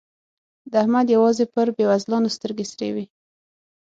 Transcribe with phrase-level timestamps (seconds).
[0.71, 3.05] د احمد يوازې پر بېوزلانو سترګې سرې وي.